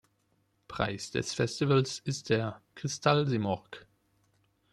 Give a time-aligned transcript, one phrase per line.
[0.67, 3.85] Preis des Festivals ist der Kristall-Simorgh.